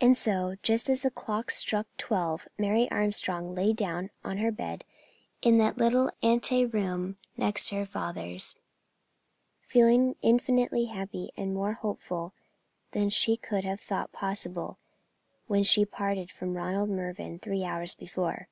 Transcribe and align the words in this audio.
And 0.00 0.16
so, 0.18 0.56
just 0.64 0.90
as 0.90 1.02
the 1.02 1.12
clock 1.12 1.48
struck 1.52 1.86
twelve, 1.96 2.48
Mary 2.58 2.90
Armstrong 2.90 3.54
lay 3.54 3.72
down 3.72 4.10
on 4.24 4.38
her 4.38 4.50
bed 4.50 4.82
in 5.42 5.58
the 5.58 5.70
little 5.76 6.10
ante 6.24 6.66
room 6.66 7.18
next 7.36 7.68
to 7.68 7.76
her 7.76 7.86
father's, 7.86 8.56
feeling 9.62 10.16
infinitely 10.22 10.86
happier 10.86 11.28
and 11.36 11.54
more 11.54 11.74
hopeful 11.74 12.32
than 12.90 13.10
she 13.10 13.36
could 13.36 13.62
have 13.62 13.80
thought 13.80 14.10
possible 14.10 14.78
when 15.46 15.62
she 15.62 15.84
parted 15.84 16.32
from 16.32 16.54
Ronald 16.56 16.90
Mervyn 16.90 17.38
three 17.38 17.62
hours 17.62 17.94
before. 17.94 18.48